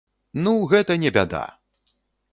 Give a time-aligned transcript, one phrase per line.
[0.45, 1.45] Ну, гэта не бяда!